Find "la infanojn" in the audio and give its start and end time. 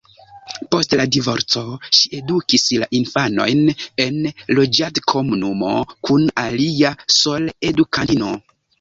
2.85-3.63